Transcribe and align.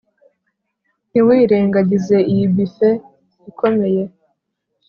ntiwirengagize 1.09 2.17
iyi 2.31 2.45
buffet 2.53 2.95
ikomeye! 3.49 4.03